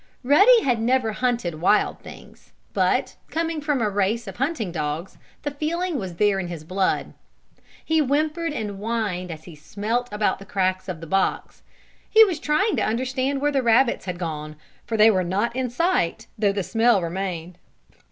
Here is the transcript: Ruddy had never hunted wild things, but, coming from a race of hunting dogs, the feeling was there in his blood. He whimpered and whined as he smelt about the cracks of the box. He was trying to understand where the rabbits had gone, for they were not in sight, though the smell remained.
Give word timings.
Ruddy 0.23 0.63
had 0.63 0.81
never 0.81 1.11
hunted 1.11 1.61
wild 1.61 1.99
things, 1.99 2.53
but, 2.73 3.17
coming 3.29 3.61
from 3.61 3.83
a 3.83 3.89
race 3.91 4.25
of 4.25 4.37
hunting 4.37 4.71
dogs, 4.71 5.19
the 5.43 5.51
feeling 5.51 5.99
was 5.99 6.15
there 6.15 6.39
in 6.39 6.47
his 6.47 6.63
blood. 6.63 7.13
He 7.85 7.99
whimpered 7.99 8.51
and 8.51 8.77
whined 8.77 9.29
as 9.29 9.43
he 9.43 9.55
smelt 9.55 10.09
about 10.11 10.39
the 10.39 10.43
cracks 10.47 10.89
of 10.89 11.01
the 11.01 11.05
box. 11.05 11.61
He 12.09 12.23
was 12.23 12.39
trying 12.39 12.75
to 12.77 12.83
understand 12.83 13.41
where 13.41 13.51
the 13.51 13.61
rabbits 13.61 14.05
had 14.05 14.17
gone, 14.17 14.55
for 14.87 14.97
they 14.97 15.11
were 15.11 15.23
not 15.23 15.55
in 15.55 15.69
sight, 15.69 16.25
though 16.35 16.51
the 16.51 16.63
smell 16.63 16.99
remained. 16.99 17.59